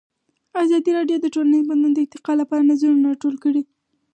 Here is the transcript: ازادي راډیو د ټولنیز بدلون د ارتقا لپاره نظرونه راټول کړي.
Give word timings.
ازادي 0.63 0.91
راډیو 0.97 1.17
د 1.21 1.27
ټولنیز 1.35 1.63
بدلون 1.69 1.91
د 1.93 1.99
ارتقا 2.05 2.33
لپاره 2.41 2.67
نظرونه 2.69 3.05
راټول 3.09 3.35
کړي. 3.43 3.61